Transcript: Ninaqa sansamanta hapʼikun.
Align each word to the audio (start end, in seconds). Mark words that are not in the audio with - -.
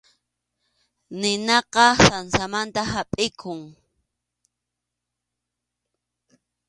Ninaqa 1.19 1.85
sansamanta 2.05 2.81
hapʼikun. 2.91 3.59